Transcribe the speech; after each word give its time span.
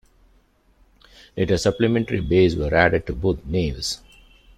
Later, 1.37 1.59
supplementary 1.59 2.21
bays 2.21 2.55
were 2.55 2.73
added 2.73 3.05
to 3.05 3.13
both 3.13 3.45
naves. 3.45 3.99